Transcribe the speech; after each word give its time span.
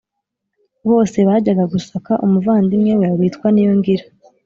Bose 0.89 1.17
bajyaga 1.27 1.63
gusaka 1.73 2.11
Umuvandimwe 2.25 2.93
we 3.01 3.07
witwa 3.19 3.47
Niyongira 3.51 4.03